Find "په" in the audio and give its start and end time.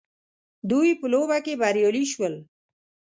0.99-1.05